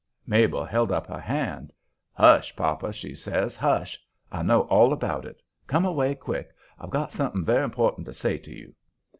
Mabel 0.25 0.65
held 0.65 0.91
up 0.91 1.05
her 1.05 1.19
hand. 1.19 1.71
"Hush, 2.13 2.55
papa," 2.55 2.91
she 2.91 3.13
says. 3.13 3.55
"Hush. 3.55 3.99
I 4.31 4.41
know 4.41 4.61
all 4.61 4.93
about 4.93 5.25
it. 5.25 5.43
Come 5.67 5.85
away, 5.85 6.15
quick; 6.15 6.49
I've 6.79 6.89
got 6.89 7.11
something 7.11 7.45
very 7.45 7.63
important 7.65 8.07
to 8.07 8.13
say 8.15 8.39
to 8.39 8.51
you." 8.51 8.73